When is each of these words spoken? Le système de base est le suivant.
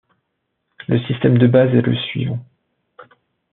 Le 0.87 0.97
système 1.05 1.37
de 1.37 1.45
base 1.45 1.75
est 1.75 1.81
le 1.83 1.95
suivant. 1.95 2.43